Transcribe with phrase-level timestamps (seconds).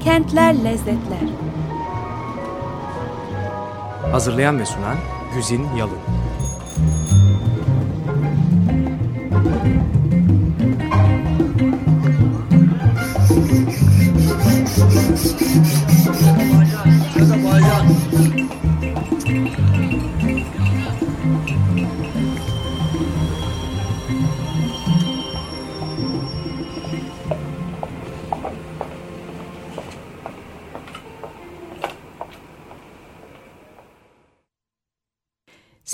[0.00, 1.28] Kentler Lezzetler.
[4.12, 4.96] Hazırlayan ve sunan
[5.34, 5.98] Güzin Yalın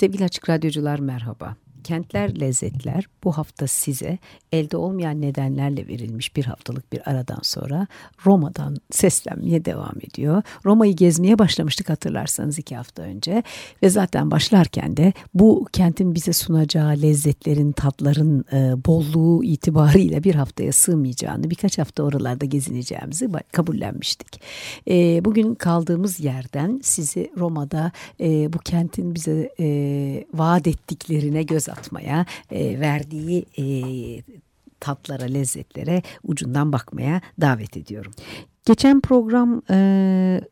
[0.01, 1.55] Sevgili Açık Radyocular merhaba.
[1.91, 4.17] Kentler Lezzetler bu hafta size
[4.51, 7.87] elde olmayan nedenlerle verilmiş bir haftalık bir aradan sonra
[8.25, 10.43] Roma'dan seslenmeye devam ediyor.
[10.65, 13.43] Roma'yı gezmeye başlamıştık hatırlarsanız iki hafta önce
[13.83, 20.71] ve zaten başlarken de bu kentin bize sunacağı lezzetlerin, tatların e, bolluğu itibariyle bir haftaya
[20.71, 24.41] sığmayacağını, birkaç hafta oralarda gezineceğimizi kabullenmiştik.
[24.87, 29.67] E, bugün kaldığımız yerden sizi Roma'da e, bu kentin bize e,
[30.33, 33.65] vaat ettiklerine göz atmaya, e, verdiği e,
[34.79, 38.11] tatlara, lezzetlere ucundan bakmaya davet ediyorum.
[38.65, 39.75] Geçen program e,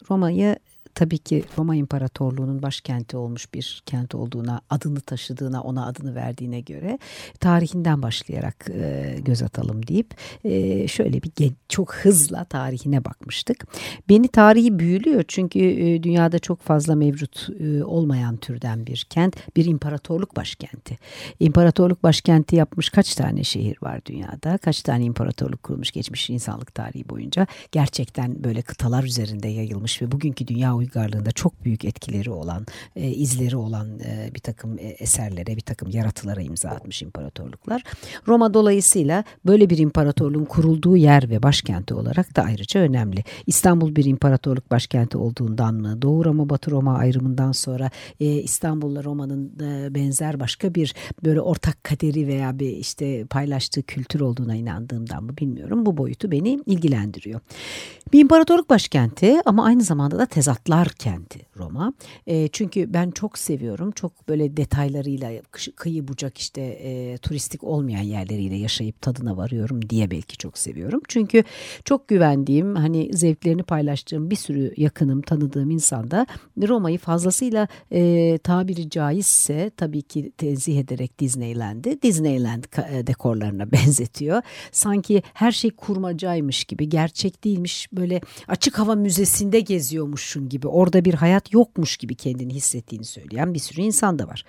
[0.10, 0.56] Roma'yı
[0.96, 7.00] tabii ki Roma İmparatorluğu'nun başkenti olmuş bir kent olduğuna, adını taşıdığına, ona adını verdiğine göre
[7.40, 11.32] tarihinden başlayarak e, göz atalım deyip e, şöyle bir
[11.70, 13.68] çok hızla tarihine bakmıştık.
[14.10, 19.66] Beni tarihi büyülüyor çünkü e, dünyada çok fazla mevcut e, olmayan türden bir kent, bir
[19.66, 20.98] imparatorluk başkenti.
[21.40, 24.58] İmparatorluk başkenti yapmış kaç tane şehir var dünyada?
[24.58, 27.48] Kaç tane imparatorluk kurulmuş geçmiş insanlık tarihi boyunca?
[27.72, 33.58] Gerçekten böyle kıtalar üzerinde yayılmış ve bugünkü dünya uygarlığında çok büyük etkileri olan, e, izleri
[33.58, 37.84] olan e, bir takım e, eserlere, bir takım yaratılara imza atmış imparatorluklar.
[38.28, 43.24] Roma dolayısıyla böyle bir imparatorluğun kurulduğu yer ve başkenti olarak da ayrıca önemli.
[43.48, 49.52] İstanbul bir imparatorluk başkenti olduğundan mı, Doğu Roma, Batı Roma ayrımından sonra e, İstanbul'la Roma'nın
[49.62, 55.38] e, benzer başka bir böyle ortak kaderi veya bir işte paylaştığı kültür olduğuna inandığımdan mı
[55.38, 55.86] bilmiyorum.
[55.86, 57.40] Bu boyutu beni ilgilendiriyor.
[58.14, 60.26] Bir imparatorluk başkenti ama aynı zamanda da
[60.70, 61.94] tezatlar kenti Roma.
[62.28, 63.92] E, çünkü ben çok seviyorum.
[63.92, 65.32] Çok böyle detaylarıyla
[65.76, 71.02] kıyı bucak işte e, turistik olmayan yerleriyle yaşayıp tadına varıyorum diye belki çok seviyorum.
[71.08, 71.44] Çünkü
[71.86, 76.28] çok güvendiğim hani zevklerini paylaştığım bir sürü yakınım tanıdığım insanda
[76.68, 84.42] Roma'yı fazlasıyla e, tabiri caizse tabii ki tenzih ederek Disneyland'i Disneyland e, dekorlarına benzetiyor.
[84.72, 91.14] Sanki her şey kurmacaymış gibi gerçek değilmiş böyle açık hava müzesinde geziyormuşsun gibi orada bir
[91.14, 94.44] hayat yokmuş gibi kendini hissettiğini söyleyen bir sürü insan da var.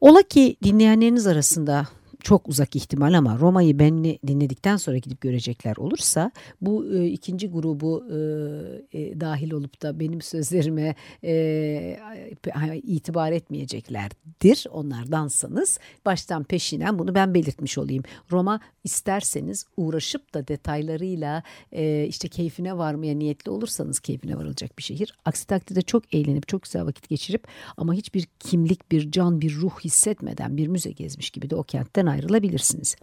[0.00, 1.86] Ola ki dinleyenleriniz arasında
[2.22, 8.04] çok uzak ihtimal ama Roma'yı ben dinledikten sonra gidip görecekler olursa bu e, ikinci grubu
[8.10, 8.16] e,
[8.92, 10.94] e, dahil olup da benim sözlerime
[11.24, 11.98] e,
[12.82, 18.02] itibar etmeyeceklerdir onlardansanız baştan peşinen bunu ben belirtmiş olayım.
[18.32, 25.14] Roma isterseniz uğraşıp da detaylarıyla e, işte keyfine varmaya niyetli olursanız keyfine varılacak bir şehir.
[25.24, 27.46] Aksi takdirde çok eğlenip çok güzel vakit geçirip
[27.76, 32.06] ama hiçbir kimlik, bir can, bir ruh hissetmeden bir müze gezmiş gibi de o kentten
[32.16, 32.96] ayrılabilirsiniz.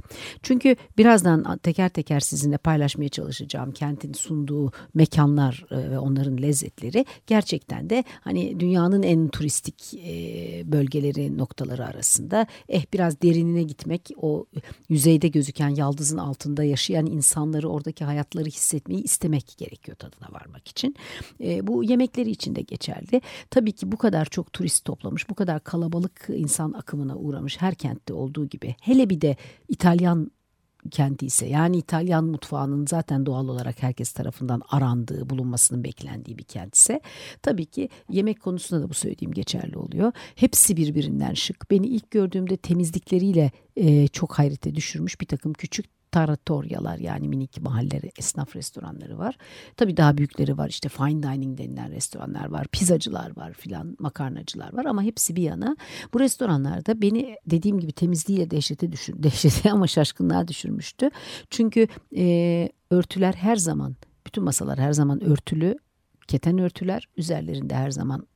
[0.43, 7.89] Çünkü birazdan teker teker sizinle paylaşmaya çalışacağım kentin sunduğu mekanlar e, ve onların lezzetleri gerçekten
[7.89, 14.45] de hani dünyanın en turistik e, bölgeleri noktaları arasında eh biraz derinine gitmek o
[14.89, 20.95] yüzeyde gözüken yaldızın altında yaşayan insanları oradaki hayatları hissetmeyi istemek gerekiyor tadına varmak için.
[21.43, 23.21] E, bu yemekleri için de geçerli.
[23.49, 28.13] Tabii ki bu kadar çok turist toplamış, bu kadar kalabalık insan akımına uğramış her kentte
[28.13, 29.35] olduğu gibi hele bir de
[29.67, 30.31] İtalyan
[30.91, 36.75] kenti ise yani İtalyan mutfağının zaten doğal olarak herkes tarafından arandığı, bulunmasının beklendiği bir kent
[36.75, 37.01] ise
[37.41, 40.11] tabii ki yemek konusunda da bu söylediğim geçerli oluyor.
[40.35, 41.71] Hepsi birbirinden şık.
[41.71, 48.11] Beni ilk gördüğümde temizlikleriyle e, çok hayrete düşürmüş bir takım küçük taratoryalar yani minik mahalleleri,
[48.17, 49.37] esnaf restoranları var.
[49.77, 54.85] Tabii daha büyükleri var işte fine dining denilen restoranlar var, pizzacılar var filan, makarnacılar var
[54.85, 55.77] ama hepsi bir yana.
[56.13, 61.09] Bu restoranlarda beni dediğim gibi temizliğiyle dehşete düşür, dehşete ama şaşkınlığa düşürmüştü.
[61.49, 61.87] Çünkü
[62.17, 63.95] e, örtüler her zaman,
[64.27, 65.75] bütün masalar her zaman örtülü,
[66.27, 68.27] keten örtüler, üzerlerinde her zaman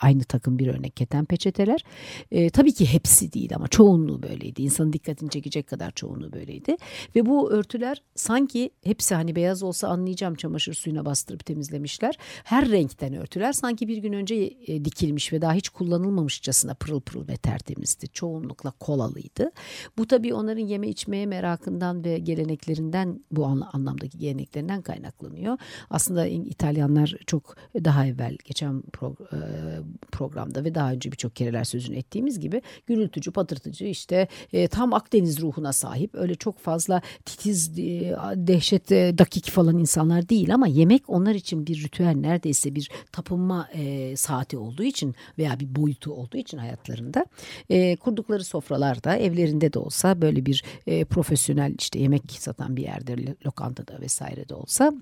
[0.00, 1.84] aynı takım bir örnek keten peçeteler.
[2.30, 4.62] E, tabii ki hepsi değil ama çoğunluğu böyleydi.
[4.62, 6.76] İnsanın dikkatini çekecek kadar çoğunluğu böyleydi.
[7.16, 12.18] Ve bu örtüler sanki hepsi hani beyaz olsa anlayacağım çamaşır suyuna bastırıp temizlemişler.
[12.44, 14.34] Her renkten örtüler sanki bir gün önce
[14.66, 18.08] e, dikilmiş ve daha hiç kullanılmamışçasına pırıl pırıl ve tertemizdi.
[18.08, 19.50] Çoğunlukla kolalıydı.
[19.98, 25.58] Bu tabii onların yeme içmeye merakından ve geleneklerinden bu anlamdaki geleneklerinden kaynaklanıyor.
[25.90, 29.36] Aslında İtalyanlar çok daha evvel geçen pro, e,
[30.12, 35.40] programda ve daha önce birçok kereler sözünü ettiğimiz gibi gürültücü, patırtıcı işte e, tam Akdeniz
[35.40, 41.34] ruhuna sahip öyle çok fazla titiz, e, dehşet, dakik falan insanlar değil ama yemek onlar
[41.34, 43.68] için bir ritüel neredeyse bir tapınma
[44.16, 47.26] saati olduğu için veya bir boyutu olduğu için hayatlarında.
[48.00, 50.64] Kurdukları sofralarda evlerinde de olsa böyle bir
[51.10, 54.92] profesyonel işte yemek satan bir yerde lokantada vesaire de olsa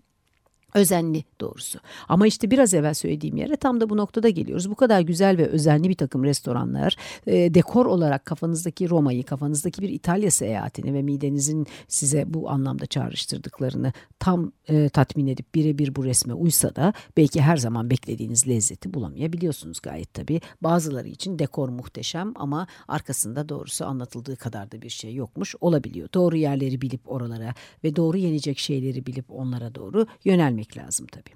[0.75, 1.79] özenli doğrusu.
[2.09, 4.71] Ama işte biraz evvel söylediğim yere tam da bu noktada geliyoruz.
[4.71, 9.89] Bu kadar güzel ve özenli bir takım restoranlar e, dekor olarak kafanızdaki Roma'yı, kafanızdaki bir
[9.89, 16.35] İtalya seyahatini ve midenizin size bu anlamda çağrıştırdıklarını tam e, tatmin edip birebir bu resme
[16.35, 20.41] uysa da belki her zaman beklediğiniz lezzeti bulamayabiliyorsunuz gayet tabii.
[20.61, 26.09] Bazıları için dekor muhteşem ama arkasında doğrusu anlatıldığı kadar da bir şey yokmuş olabiliyor.
[26.15, 27.55] Doğru yerleri bilip oralara
[27.85, 31.35] ve doğru yenecek şeyleri bilip onlara doğru yönelmek etmek lazım tabii.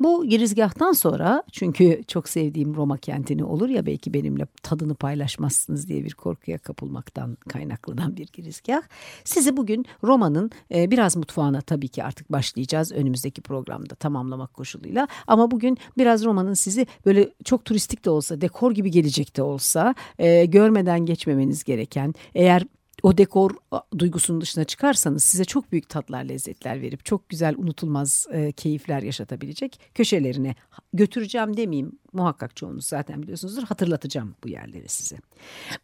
[0.00, 6.04] Bu girizgahtan sonra çünkü çok sevdiğim Roma kentini olur ya belki benimle tadını paylaşmazsınız diye
[6.04, 8.82] bir korkuya kapılmaktan kaynaklanan bir girizgah.
[9.24, 15.08] Sizi bugün Roma'nın e, biraz mutfağına tabii ki artık başlayacağız önümüzdeki programda tamamlamak koşuluyla.
[15.26, 19.94] Ama bugün biraz Roma'nın sizi böyle çok turistik de olsa dekor gibi gelecek de olsa
[20.18, 22.62] e, görmeden geçmemeniz gereken eğer
[23.02, 23.50] o dekor
[23.98, 29.80] duygusunun dışına çıkarsanız size çok büyük tatlar, lezzetler verip çok güzel, unutulmaz e, keyifler yaşatabilecek
[29.94, 30.54] köşelerine
[30.92, 35.16] götüreceğim demeyeyim muhakkak çoğunuz zaten biliyorsunuzdur hatırlatacağım bu yerleri size.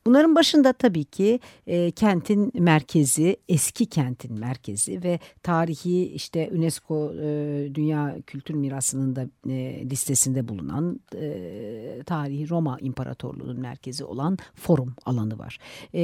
[0.07, 7.69] Bunların başında tabii ki e, kentin merkezi, eski kentin merkezi ve tarihi işte UNESCO e,
[7.75, 15.39] Dünya Kültür Mirası'nın da e, listesinde bulunan e, tarihi Roma İmparatorluğu'nun merkezi olan forum alanı
[15.39, 15.59] var.
[15.95, 16.03] E,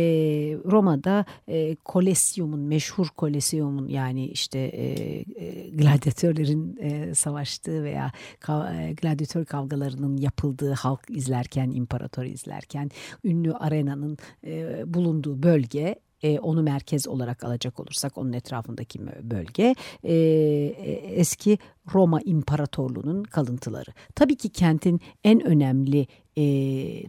[0.64, 8.92] Roma'da e, Kolesyum'un, meşhur Kolesyum'un yani işte e, e, gladyatörlerin e, savaştığı veya ka, e,
[8.92, 12.90] gladyatör kavgalarının yapıldığı halk izlerken, imparator izlerken
[13.24, 14.16] ünlü arenanın
[14.46, 21.58] e, bulunduğu bölge e, onu merkez olarak alacak olursak onun etrafındaki bölge e, e eski
[21.94, 23.90] Roma İmparatorluğu'nun kalıntıları.
[24.14, 26.06] Tabii ki kentin en önemli
[26.38, 26.42] e,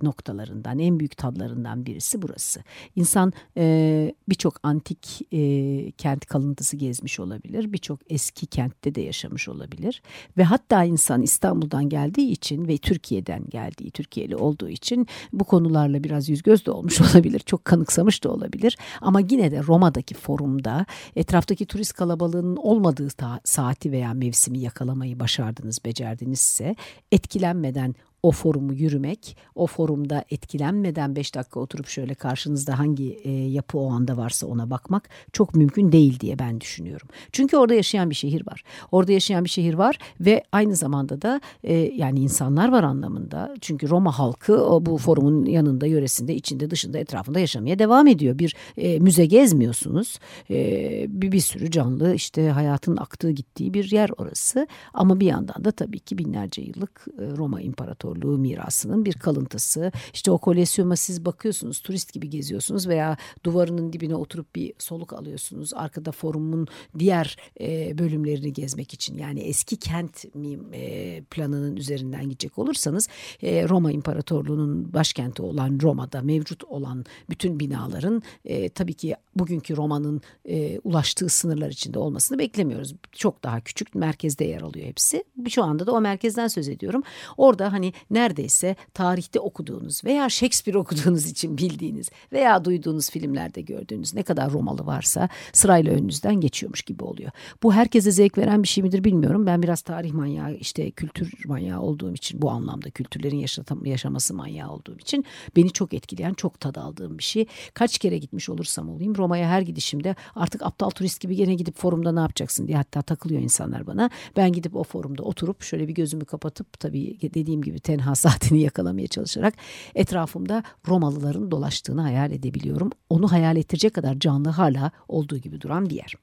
[0.01, 2.63] noktalarından, en büyük tadlarından birisi burası.
[2.95, 10.01] İnsan e, birçok antik e, kent kalıntısı gezmiş olabilir, birçok eski kentte de yaşamış olabilir
[10.37, 16.29] ve hatta insan İstanbul'dan geldiği için ve Türkiye'den geldiği, Türkiye'li olduğu için bu konularla biraz
[16.29, 18.77] yüz göz de olmuş olabilir, çok kanıksamış da olabilir.
[19.01, 20.85] Ama yine de Roma'daki forumda
[21.15, 23.09] etraftaki turist kalabalığının olmadığı
[23.43, 26.75] saati veya mevsimi yakalamayı başardınız, becerdinizse
[27.11, 33.77] etkilenmeden o forumu yürümek, o forumda etkilenmeden 5 dakika oturup şöyle karşınızda hangi e, yapı
[33.77, 37.07] o anda varsa ona bakmak çok mümkün değil diye ben düşünüyorum.
[37.31, 38.63] Çünkü orada yaşayan bir şehir var.
[38.91, 43.55] Orada yaşayan bir şehir var ve aynı zamanda da e, yani insanlar var anlamında.
[43.61, 48.39] Çünkü Roma halkı o bu forumun yanında, yöresinde, içinde, dışında, etrafında yaşamaya devam ediyor.
[48.39, 50.19] Bir e, müze gezmiyorsunuz.
[50.49, 54.67] E, bir, bir sürü canlı işte hayatın aktığı gittiği bir yer orası.
[54.93, 59.91] Ama bir yandan da tabii ki binlerce yıllık e, Roma İmparatorluğu İmparatorluğu mirasının bir kalıntısı.
[60.13, 65.73] İşte o koleksiyona siz bakıyorsunuz turist gibi geziyorsunuz veya duvarının dibine oturup bir soluk alıyorsunuz.
[65.73, 66.67] Arkada forumun
[66.99, 70.25] diğer e, bölümlerini gezmek için yani eski kent
[70.73, 73.07] e, planının üzerinden gidecek olursanız
[73.41, 80.21] e, Roma İmparatorluğu'nun başkenti olan Roma'da mevcut olan bütün binaların e, tabii ki bugünkü Roma'nın
[80.45, 82.95] e, ulaştığı sınırlar içinde olmasını beklemiyoruz.
[83.11, 85.23] Çok daha küçük merkezde yer alıyor hepsi.
[85.49, 87.03] Şu anda da o merkezden söz ediyorum.
[87.37, 94.23] Orada hani neredeyse tarihte okuduğunuz veya Shakespeare okuduğunuz için bildiğiniz veya duyduğunuz filmlerde gördüğünüz ne
[94.23, 97.31] kadar Romalı varsa sırayla önünüzden geçiyormuş gibi oluyor.
[97.63, 99.45] Bu herkese zevk veren bir şey midir bilmiyorum.
[99.45, 104.71] Ben biraz tarih manyağı işte kültür manyağı olduğum için bu anlamda kültürlerin yaşatam, yaşaması manyağı
[104.71, 105.25] olduğum için
[105.55, 107.45] beni çok etkileyen çok tad aldığım bir şey.
[107.73, 112.11] Kaç kere gitmiş olursam olayım Roma'ya her gidişimde artık aptal turist gibi gene gidip forumda
[112.11, 114.09] ne yapacaksın diye hatta takılıyor insanlar bana.
[114.37, 119.07] Ben gidip o forumda oturup şöyle bir gözümü kapatıp tabii dediğim gibi tenha saatini yakalamaya
[119.07, 119.53] çalışarak
[119.95, 122.89] etrafımda Romalıların dolaştığını hayal edebiliyorum.
[123.09, 126.13] Onu hayal ettirecek kadar canlı hala olduğu gibi duran bir yer.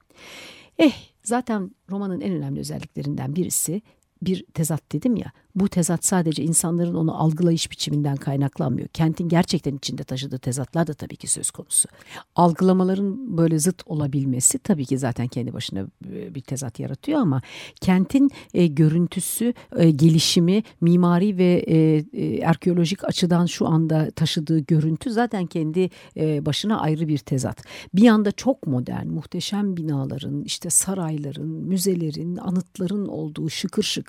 [0.79, 0.93] Eh
[1.23, 3.81] zaten romanın en önemli özelliklerinden birisi
[4.21, 8.87] bir tezat dedim ya bu tezat sadece insanların onu algılayış biçiminden kaynaklanmıyor.
[8.87, 11.89] Kentin gerçekten içinde taşıdığı tezatlar da tabii ki söz konusu.
[12.35, 17.41] Algılamaların böyle zıt olabilmesi tabii ki zaten kendi başına e, bir tezat yaratıyor ama
[17.81, 25.11] kentin e, görüntüsü, e, gelişimi, mimari ve e, e, arkeolojik açıdan şu anda taşıdığı görüntü
[25.11, 27.63] zaten kendi e, başına ayrı bir tezat.
[27.95, 34.06] Bir yanda çok modern, muhteşem binaların, işte sarayların, müzelerin, anıtların olduğu şıkır şıkır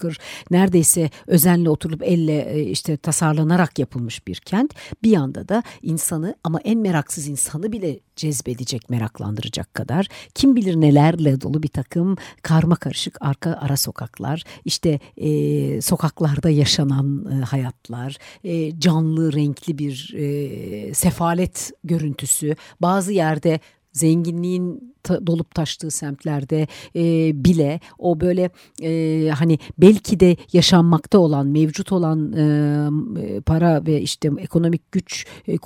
[0.51, 4.75] neredeyse özenle oturup elle e, işte tasarlanarak yapılmış bir kent.
[5.03, 11.41] Bir yanda da insanı ama en meraksız insanı bile cezbedecek, meraklandıracak kadar kim bilir nelerle
[11.41, 18.81] dolu bir takım karma karışık arka ara sokaklar, işte e, sokaklarda yaşanan e, hayatlar, e,
[18.81, 23.61] canlı renkli bir e, sefalet görüntüsü, bazı yerde
[23.99, 24.95] zenginliğin
[25.27, 28.51] dolup taştığı semtlerde e, bile o böyle
[28.83, 35.57] e, hani belki de yaşanmakta olan mevcut olan e, para ve işte ekonomik güç e,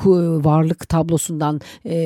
[0.45, 1.97] varlık tablosundan e,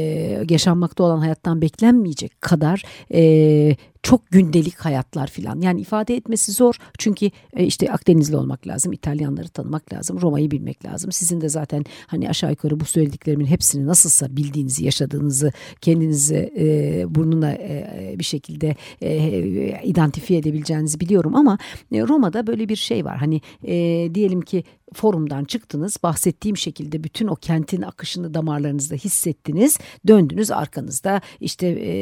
[0.51, 2.83] yaşanmakta olan hayattan beklenmeyecek kadar
[3.15, 3.77] e,
[4.07, 5.61] çok gündelik hayatlar filan.
[5.61, 6.75] Yani ifade etmesi zor.
[6.99, 8.93] Çünkü e, işte Akdenizli olmak lazım.
[8.93, 10.21] İtalyanları tanımak lazım.
[10.21, 11.13] Roma'yı bilmek lazım.
[11.13, 17.53] Sizin de zaten hani aşağı yukarı bu söylediklerimin hepsini nasılsa bildiğinizi, yaşadığınızı kendinizi e, burnuna
[17.53, 21.59] e, bir şekilde e, identifiye edebileceğinizi biliyorum ama
[21.93, 23.19] e, Roma'da böyle bir şey var.
[23.19, 23.75] Hani e,
[24.15, 31.67] diyelim ki forumdan çıktınız bahsettiğim şekilde bütün o kentin akışını damarlarınızda hissettiniz döndünüz arkanızda işte
[31.67, 31.95] e,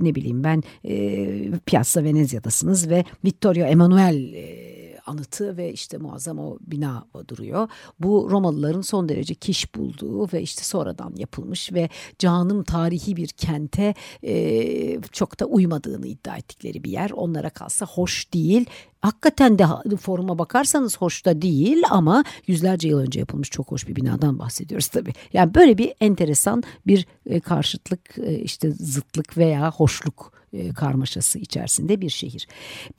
[0.00, 4.70] ne bileyim ben e, Piazza Venezia'dasınız ve Vittorio Emanuele
[5.06, 7.68] anıtı ve işte muazzam o bina duruyor.
[8.00, 11.88] Bu Romalıların son derece kiş bulduğu ve işte sonradan yapılmış ve
[12.18, 17.10] canım tarihi bir kente e, çok da uymadığını iddia ettikleri bir yer.
[17.10, 18.66] Onlara kalsa hoş değil.
[19.00, 19.66] Hakikaten de
[19.96, 24.88] foruma bakarsanız hoş da değil ama yüzlerce yıl önce yapılmış çok hoş bir binadan bahsediyoruz
[24.88, 25.12] tabii.
[25.32, 32.00] Yani böyle bir enteresan bir e, karşıtlık e, işte zıtlık veya hoşluk e, karmaşası içerisinde
[32.00, 32.48] bir şehir.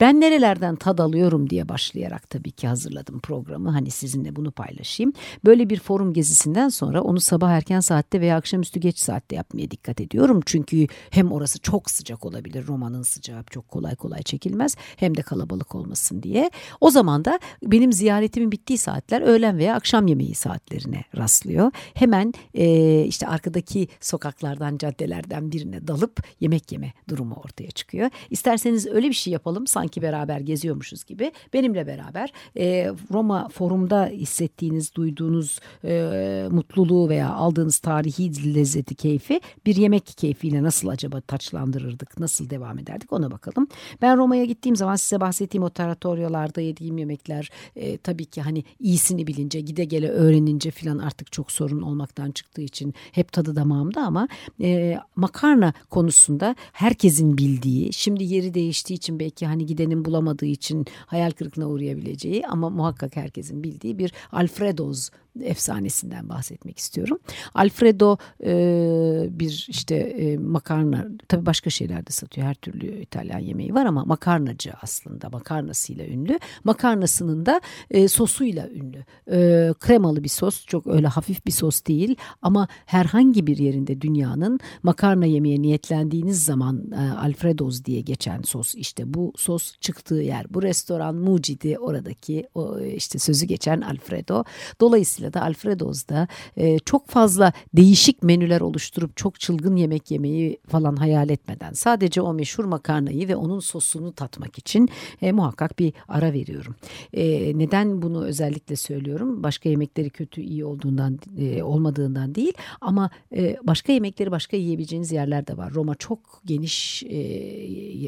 [0.00, 3.70] Ben nerelerden tad alıyorum diye başlayarak tabii ki hazırladım programı.
[3.70, 5.12] Hani sizinle bunu paylaşayım.
[5.44, 10.00] Böyle bir forum gezisinden sonra onu sabah erken saatte veya akşamüstü geç saatte yapmaya dikkat
[10.00, 10.40] ediyorum.
[10.46, 12.66] Çünkü hem orası çok sıcak olabilir.
[12.66, 14.76] Romanın sıcağı çok kolay kolay çekilmez.
[14.96, 16.50] Hem de kalabalık olmasın diye.
[16.80, 21.70] O zaman da benim ziyaretimin bittiği saatler öğlen veya akşam yemeği saatlerine rastlıyor.
[21.94, 28.10] Hemen e, işte arkadaki sokaklardan caddelerden birine dalıp yemek yeme durumu ortaya çıkıyor.
[28.30, 31.32] İsterseniz öyle bir şey yapalım sanki beraber geziyormuşuz gibi.
[31.52, 39.76] Benimle beraber e, Roma forumda hissettiğiniz, duyduğunuz e, mutluluğu veya aldığınız tarihi lezzeti, keyfi bir
[39.76, 43.68] yemek keyfiyle nasıl acaba taçlandırırdık, nasıl devam ederdik ona bakalım.
[44.02, 49.26] Ben Roma'ya gittiğim zaman size bahsettiğim o taratoryolarda yediğim yemekler e, tabii ki hani iyisini
[49.26, 54.28] bilince, gide gele öğrenince filan artık çok sorun olmaktan çıktığı için hep tadı damağımda ama
[54.60, 61.30] e, makarna konusunda herkesin bildiği, şimdi yeri değiştiği için belki hani gidenin bulamadığı için hayal
[61.30, 65.10] kırıklığına uğrayabileceği ama muhakkak herkesin bildiği bir Alfredo's
[65.40, 67.18] efsanesinden bahsetmek istiyorum.
[67.54, 72.46] Alfredo e, bir işte e, makarna tabii başka şeyler de satıyor.
[72.46, 76.38] Her türlü İtalyan yemeği var ama makarnacı aslında makarnasıyla ünlü.
[76.64, 77.60] Makarnasının da
[77.90, 79.04] e, sosuyla ünlü.
[79.30, 84.60] E, kremalı bir sos çok öyle hafif bir sos değil ama herhangi bir yerinde dünyanın
[84.82, 90.54] makarna yemeye niyetlendiğiniz zaman e, Alfredo's diye geçen sos işte bu sos çıktığı yer.
[90.54, 94.44] Bu restoran Mucidi oradaki o işte sözü geçen Alfredo.
[94.80, 100.96] Dolayısıyla Dolayısıyla da Alfredo's'da e, çok fazla değişik menüler oluşturup çok çılgın yemek yemeyi falan
[100.96, 104.88] hayal etmeden sadece o meşhur makarnayı ve onun sosunu tatmak için
[105.22, 106.74] e, muhakkak bir ara veriyorum.
[107.12, 109.42] E, neden bunu özellikle söylüyorum?
[109.42, 115.46] Başka yemekleri kötü iyi olduğundan e, olmadığından değil ama e, başka yemekleri başka yiyebileceğiniz yerler
[115.46, 115.74] de var.
[115.74, 117.18] Roma çok geniş e,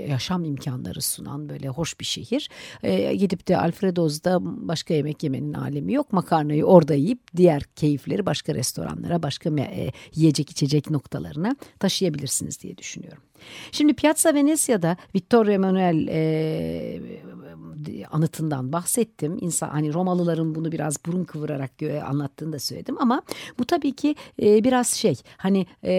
[0.09, 2.49] yaşam imkanları sunan böyle hoş bir şehir.
[2.83, 6.13] E, gidip de Alfredo's'da başka yemek yemenin alemi yok.
[6.13, 13.23] Makarnayı orada yiyip diğer keyifleri başka restoranlara, başka e, yiyecek içecek noktalarına taşıyabilirsiniz diye düşünüyorum.
[13.73, 17.01] Şimdi Piazza Venezia'da Vittorio Emanuele e,
[18.11, 19.39] anıtından bahsettim.
[19.41, 21.71] İnsan hani Romalıların bunu biraz burun kıvırarak
[22.07, 23.23] anlattığını da söyledim ama
[23.59, 25.95] bu tabii ki e, biraz şey hani e,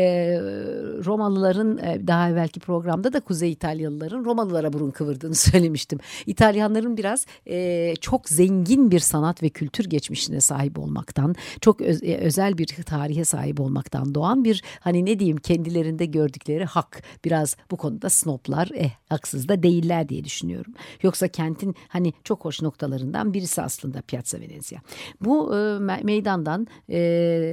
[1.06, 6.00] Romalıların e, daha evvelki programda da Kuzey İtalyalıların Romalılara burun kıvırdığını söylemiştim.
[6.26, 12.18] İtalyanların biraz e, çok zengin bir sanat ve kültür geçmişine sahip olmaktan, çok öz, e,
[12.18, 17.04] özel bir tarihe sahip olmaktan doğan bir hani ne diyeyim kendilerinde gördükleri hak.
[17.26, 20.74] Biraz bu konuda snoplar eh haksız da değiller diye düşünüyorum.
[21.04, 24.80] Yoksa kentin hani çok hoş noktalarından birisi aslında Piazza Venezia.
[25.22, 27.00] Bu e, meydandan e,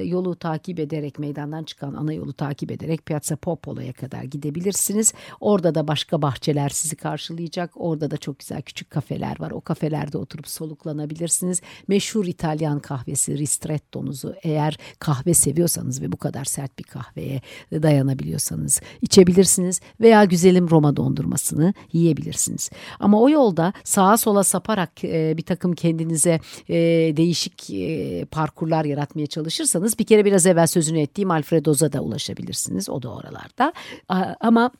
[0.05, 5.13] yolu takip ederek meydandan çıkan ana yolu takip ederek Piazza Popolo'ya kadar gidebilirsiniz.
[5.39, 7.71] Orada da başka bahçeler sizi karşılayacak.
[7.75, 9.51] Orada da çok güzel küçük kafeler var.
[9.51, 11.61] O kafelerde oturup soluklanabilirsiniz.
[11.87, 19.62] Meşhur İtalyan kahvesi Ristretto'nuzu eğer kahve seviyorsanız ve bu kadar sert bir kahveye dayanabiliyorsanız içebilirsiniz
[20.01, 22.69] veya güzelim Roma dondurmasını yiyebilirsiniz.
[22.99, 26.39] Ama o yolda sağa sola saparak e, bir takım kendinize
[26.69, 26.75] e,
[27.17, 32.89] değişik e, parkurlar yaratmaya çalışırsanız bir kere biraz evvel sözünü ettiğim Alfredoz'a da ulaşabilirsiniz.
[32.89, 33.73] O da oralarda.
[34.39, 34.71] Ama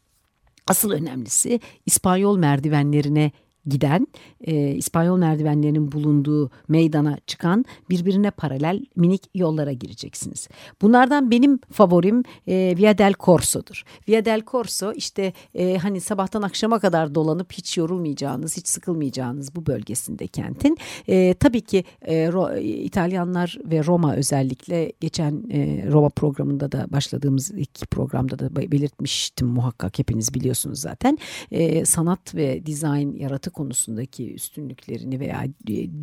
[0.67, 3.31] Asıl önemlisi İspanyol merdivenlerine
[3.67, 4.07] giden
[4.41, 10.47] e, İspanyol merdivenlerinin bulunduğu meydana çıkan birbirine paralel minik yollara gireceksiniz.
[10.81, 13.83] Bunlardan benim favorim e, Via del Corso'dur.
[14.07, 19.65] Via del Corso işte e, hani sabahtan akşama kadar dolanıp hiç yorulmayacağınız, hiç sıkılmayacağınız bu
[19.65, 20.77] bölgesinde kentin.
[21.07, 27.51] E, tabii ki e, Ro, İtalyanlar ve Roma özellikle geçen e, Roma programında da başladığımız
[27.51, 31.17] ilk programda da belirtmiştim muhakkak hepiniz biliyorsunuz zaten.
[31.51, 35.43] E, sanat ve dizayn yaratık konusundaki üstünlüklerini veya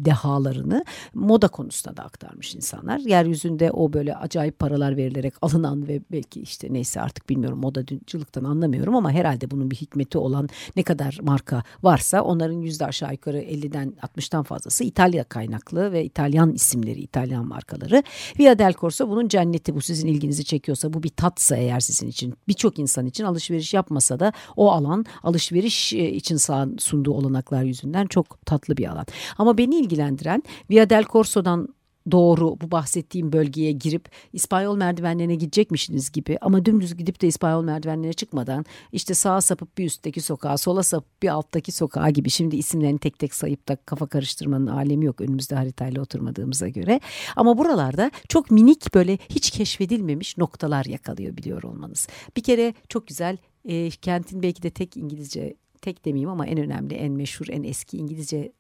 [0.04, 2.98] dehalarını moda konusunda da aktarmış insanlar.
[2.98, 8.96] Yeryüzünde o böyle acayip paralar verilerek alınan ve belki işte neyse artık bilmiyorum modacılıktan anlamıyorum
[8.96, 13.94] ama herhalde bunun bir hikmeti olan ne kadar marka varsa onların yüzde aşağı yukarı 50'den
[14.02, 18.02] 60'tan fazlası İtalya kaynaklı ve İtalyan isimleri, İtalyan markaları.
[18.38, 22.34] Via del Corso bunun cenneti bu sizin ilginizi çekiyorsa bu bir tatsa eğer sizin için
[22.48, 26.36] birçok insan için alışveriş yapmasa da o alan alışveriş için
[26.78, 29.06] sunduğu olanak olanaklar yüzünden çok tatlı bir alan.
[29.38, 31.68] Ama beni ilgilendiren Via del Corso'dan
[32.10, 38.12] doğru bu bahsettiğim bölgeye girip İspanyol merdivenlerine gidecekmişsiniz gibi ama dümdüz gidip de İspanyol merdivenlerine
[38.12, 42.98] çıkmadan işte sağa sapıp bir üstteki sokağa sola sapıp bir alttaki sokağa gibi şimdi isimlerini
[42.98, 47.00] tek tek sayıp da kafa karıştırmanın alemi yok önümüzde haritayla oturmadığımıza göre
[47.36, 52.08] ama buralarda çok minik böyle hiç keşfedilmemiş noktalar yakalıyor biliyor olmanız.
[52.36, 56.94] Bir kere çok güzel e, kentin belki de tek İngilizce tek demeyeyim ama en önemli,
[56.94, 58.52] en meşhur, en eski İngilizce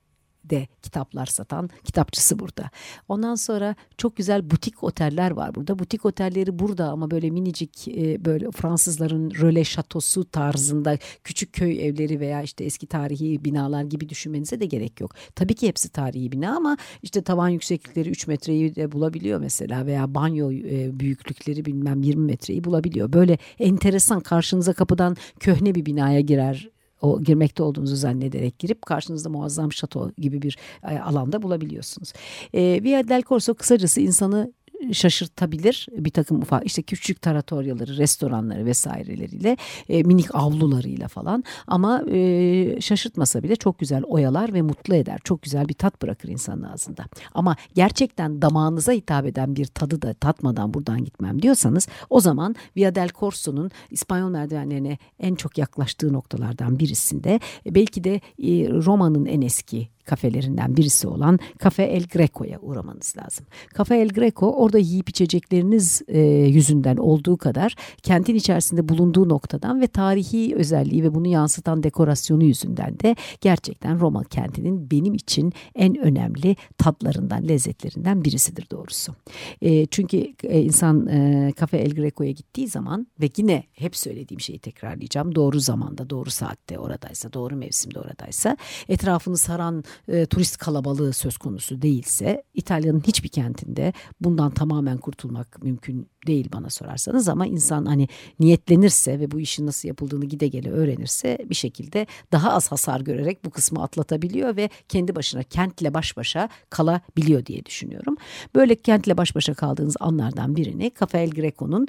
[0.44, 2.70] de kitaplar satan kitapçısı burada.
[3.08, 5.78] Ondan sonra çok güzel butik oteller var burada.
[5.78, 12.20] Butik otelleri burada ama böyle minicik e, böyle Fransızların röle şatosu tarzında küçük köy evleri
[12.20, 15.14] veya işte eski tarihi binalar gibi düşünmenize de gerek yok.
[15.34, 20.14] Tabii ki hepsi tarihi bina ama işte tavan yükseklikleri 3 metreyi de bulabiliyor mesela veya
[20.14, 23.12] banyo e, büyüklükleri bilmem 20 metreyi bulabiliyor.
[23.12, 26.70] Böyle enteresan karşınıza kapıdan köhne bir binaya girer
[27.02, 30.58] o girmekte olduğunuzu zannederek girip karşınızda muazzam şato gibi bir
[30.88, 32.12] e, alanda bulabiliyorsunuz.
[32.54, 34.52] E, Via del Corso kısacası insanı
[34.92, 39.56] şaşırtabilir bir takım ufak işte küçük taratoryaları, restoranları vesaireleriyle
[39.88, 45.20] e, minik avlularıyla falan ama e, şaşırtmasa bile çok güzel oyalar ve mutlu eder.
[45.24, 47.04] Çok güzel bir tat bırakır insanın ağzında.
[47.34, 52.94] Ama gerçekten damağınıza hitap eden bir tadı da tatmadan buradan gitmem diyorsanız o zaman Via
[52.94, 59.88] del Corso'nun İspanyol merdivenlerine en çok yaklaştığı noktalardan birisinde belki de e, Roma'nın en eski
[60.10, 63.46] kafelerinden birisi olan Cafe El Greco'ya uğramanız lazım.
[63.78, 69.86] Cafe El Greco orada yiyip içecekleriniz e, yüzünden olduğu kadar kentin içerisinde bulunduğu noktadan ve
[69.86, 76.56] tarihi özelliği ve bunu yansıtan dekorasyonu yüzünden de gerçekten Roma kentinin benim için en önemli
[76.78, 79.14] tatlarından, lezzetlerinden birisidir doğrusu.
[79.62, 84.58] E, çünkü e, insan e, Cafe El Greco'ya gittiği zaman ve yine hep söylediğim şeyi
[84.58, 85.34] tekrarlayacağım.
[85.34, 88.56] Doğru zamanda, doğru saatte oradaysa, doğru mevsimde oradaysa
[88.88, 96.08] etrafını saran e, turist kalabalığı söz konusu değilse İtalya'nın hiçbir kentinde bundan tamamen kurtulmak mümkün
[96.26, 98.08] değil bana sorarsanız ama insan hani
[98.40, 103.44] niyetlenirse ve bu işin nasıl yapıldığını gide gele öğrenirse bir şekilde daha az hasar görerek
[103.44, 108.16] bu kısmı atlatabiliyor ve kendi başına kentle baş başa kalabiliyor diye düşünüyorum.
[108.54, 111.86] Böyle kentle baş başa kaldığınız anlardan birini Cafe El Greco'nun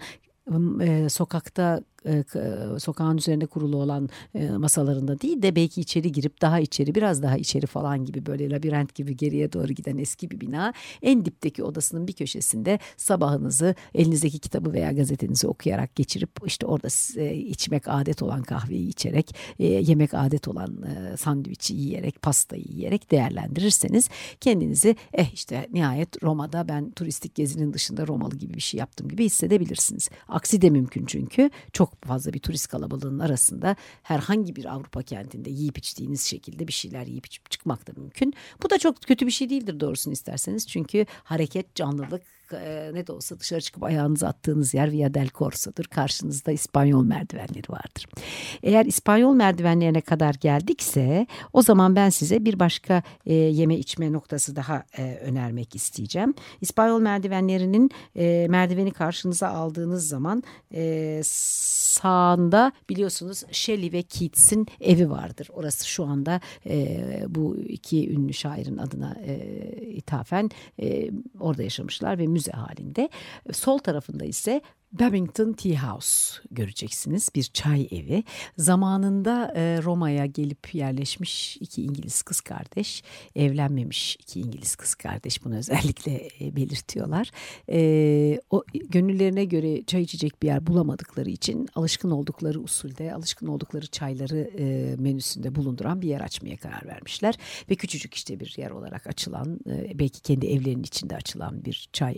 [0.82, 2.24] e, sokakta e,
[2.80, 7.38] sokağın üzerinde kurulu olan e, masalarında değil de belki içeri girip daha içeri biraz daha
[7.38, 12.08] içeri falan gibi böyle labirent gibi geriye doğru giden eski bir bina en dipteki odasının
[12.08, 16.88] bir köşesinde sabahınızı elinizdeki kitabı veya gazetenizi okuyarak geçirip işte orada
[17.34, 20.86] içmek adet olan kahveyi içerek e, yemek adet olan
[21.18, 24.10] sandviçi yiyerek pastayı yiyerek değerlendirirseniz
[24.40, 29.26] kendinizi eh işte nihayet Roma'da ben turistik gezinin dışında Romalı gibi bir şey yaptım gibi
[29.26, 30.10] hissedebilirsiniz.
[30.28, 35.50] Aksi de mümkün çünkü çok çok fazla bir turist kalabalığının arasında herhangi bir Avrupa kentinde
[35.50, 38.34] yiyip içtiğiniz şekilde bir şeyler yiyip içip çıkmak da mümkün.
[38.64, 40.68] Bu da çok kötü bir şey değildir doğrusunu isterseniz.
[40.68, 42.22] Çünkü hareket, canlılık,
[42.54, 45.86] e, ne de olsa dışarı çıkıp ayağınızı attığınız yer Via del Corso'dur.
[45.86, 48.08] Karşınızda İspanyol merdivenleri vardır.
[48.64, 54.56] Eğer İspanyol merdivenlerine kadar geldikse o zaman ben size bir başka e, yeme içme noktası
[54.56, 56.34] daha e, önermek isteyeceğim.
[56.62, 65.50] İspanyol merdivenlerinin e, merdiveni karşınıza aldığınız zaman e, sağında biliyorsunuz Shelley ve Keats'in evi vardır.
[65.54, 69.36] Orası şu anda e, bu iki ünlü şairin adına e,
[69.86, 70.50] ithafen
[70.82, 73.10] e, orada yaşamışlar ve müze halinde.
[73.52, 77.30] Sol tarafında ise Babington Tea House göreceksiniz.
[77.36, 78.24] Bir çay evi.
[78.58, 83.04] Zamanında e, Roma'ya gelip yerleşmiş iki İngiliz kız kardeş.
[83.36, 85.46] Evlenmemiş iki İngiliz kız kardeş.
[85.46, 87.32] Bunu özellikle e, belirtiyorlar.
[87.70, 93.88] E, o Gönüllerine göre çay içecek bir yer bulamadıkları için alışkın oldukları usulde, alışkın oldukları
[93.88, 94.52] çayları
[95.02, 97.36] menüsünde bulunduran bir yer açmaya karar vermişler.
[97.70, 99.60] Ve küçücük işte bir yer olarak açılan,
[99.94, 102.14] belki kendi evlerinin içinde açılan bir çay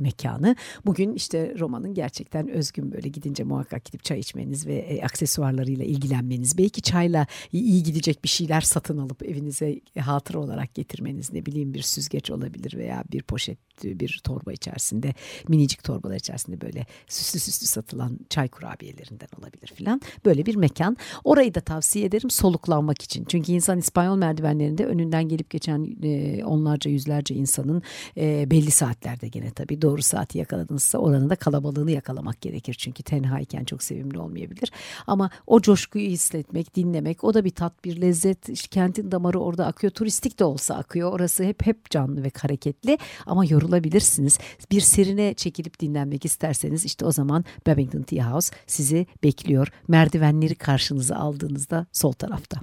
[0.00, 0.56] mekanı.
[0.86, 6.58] Bugün işte Roma'nın gerçekten özgün böyle gidince muhakkak gidip çay içmeniz ve e, aksesuarlarıyla ilgilenmeniz.
[6.58, 11.82] Belki çayla iyi gidecek bir şeyler satın alıp evinize hatıra olarak getirmeniz ne bileyim bir
[11.82, 15.14] süzgeç olabilir veya bir poşet bir torba içerisinde
[15.48, 20.00] minicik torbalar içerisinde böyle süslü süslü satılan çay kurabiyelerinden olabilir filan.
[20.24, 20.96] Böyle bir mekan.
[21.24, 23.24] Orayı da tavsiye ederim soluklanmak için.
[23.24, 27.82] Çünkü insan İspanyol merdivenlerinde önünden gelip geçen e, onlarca yüzlerce insanın
[28.16, 32.74] e, belli saatlerde gene tabii doğru saati yakaladınızsa oranın da kalabalığını yakalamak gerekir.
[32.74, 34.72] Çünkü tenhayken çok sevimli olmayabilir.
[35.06, 38.48] Ama o coşkuyu hissetmek, dinlemek o da bir tat, bir lezzet.
[38.48, 39.90] İşte kentin damarı orada akıyor.
[39.90, 41.12] Turistik de olsa akıyor.
[41.12, 44.38] Orası hep hep canlı ve hareketli ama yorulabilirsiniz.
[44.70, 49.68] Bir serine çekilip dinlenmek isterseniz işte o zaman Babington Tea House sizi bekliyor.
[49.88, 52.60] Merdivenleri karşınıza aldığınızda sol tarafta.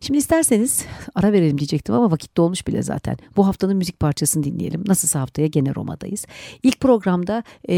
[0.00, 3.16] Şimdi isterseniz ara verelim diyecektim ama vakit dolmuş bile zaten.
[3.36, 4.84] Bu haftanın müzik parçasını dinleyelim.
[4.86, 6.26] Nasılsa haftaya gene Roma'dayız.
[6.62, 7.76] İlk programda e,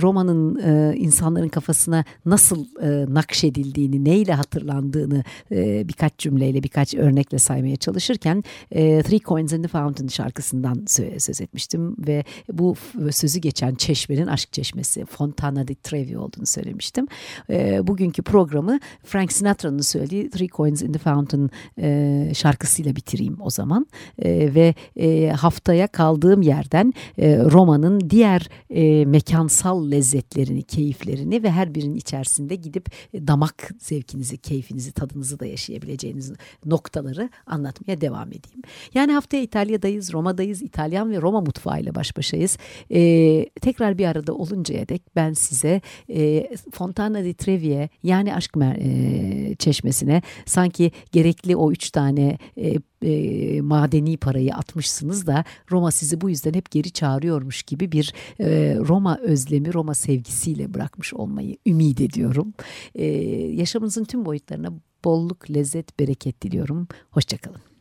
[0.00, 7.76] Roma'nın e, insanların kafasına nasıl e, nakşedildiğini, neyle hatırlandığını e, birkaç cümleyle, birkaç örnekle saymaya
[7.76, 10.84] çalışırken e, Three Coins in the Fountain şarkısından
[11.18, 12.74] söz etmiştim ve bu
[13.10, 17.06] sözü geçen çeşmenin aşk çeşmesi Fontana di Trevi olduğunu söylemiştim.
[17.50, 21.50] E, bugünkü programı Frank Sinatra'nın söylediği Three Coins in the Fountain
[21.80, 23.86] e, şarkısıyla bitireyim o zaman
[24.18, 31.74] e, ve e, haftaya kaldığım yerden e, Roma'nın diğer e, mekansal lezzetlerini, keyiflerini ve her
[31.74, 36.32] birinin içerisinde gidip e, damak zevkinizi, keyfinizi, tadınızı da yaşayabileceğiniz
[36.66, 38.62] noktaları anlatmaya devam edeyim.
[38.94, 42.58] Yani haftaya İtalya'dayız, Roma'dayız, İtalyan ve Roma mutfağıyla baş başayız.
[42.90, 43.00] E,
[43.60, 50.22] tekrar bir arada oluncaya dek ben size e, Fontana di Trevi'ye yani aşk e, çeşmesine
[50.46, 56.54] sanki gerekli o üç tane e, e, madeni parayı atmışsınız da Roma sizi bu yüzden
[56.54, 62.54] hep geri çağırıyormuş gibi bir e, Roma özlemi, Roma sevgisiyle bırakmış olmayı ümit ediyorum.
[62.94, 63.06] E,
[63.54, 64.72] yaşamınızın tüm boyutlarına
[65.04, 66.88] bolluk, lezzet, bereket diliyorum.
[67.10, 67.77] Hoşçakalın.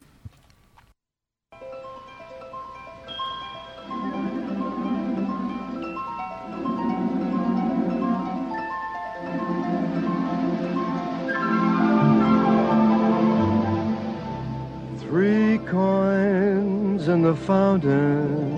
[17.08, 18.58] In the fountain,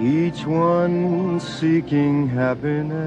[0.00, 2.98] each one seeking happiness.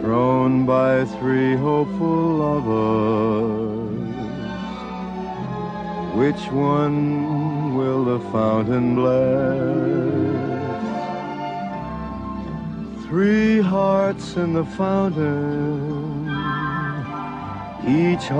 [0.00, 4.14] Thrown by three hopeful lovers,
[6.16, 9.90] which one will the fountain bless?
[13.06, 16.10] Three hearts in the fountain
[17.86, 18.30] each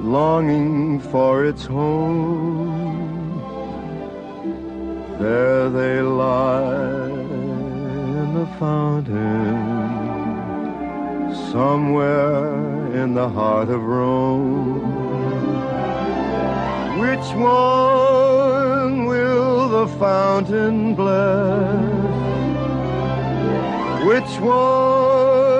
[0.00, 3.40] longing for its home.
[5.18, 9.94] There they lie in the fountain,
[11.52, 14.82] somewhere in the heart of Rome.
[16.98, 22.24] Which one will the fountain bless?
[24.04, 25.53] Which one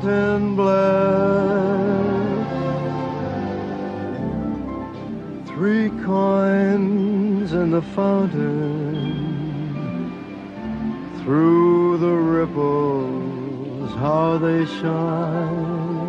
[0.00, 1.92] fountain bless.
[5.48, 9.02] Three coins in the fountain,
[11.22, 16.00] through the ripples, how they shine.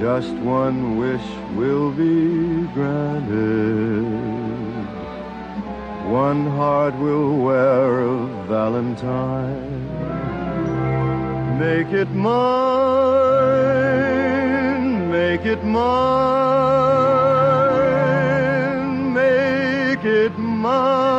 [0.00, 4.06] Just one wish will be granted.
[6.08, 9.89] One heart will wear a valentine.
[11.60, 12.30] Make it mine,
[15.10, 15.82] Make it mine,
[19.12, 21.09] make it mine.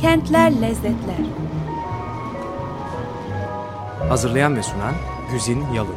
[0.00, 1.26] Kentler Lezzetler
[4.08, 4.94] Hazırlayan ve sunan
[5.32, 5.96] Güzin Yalın.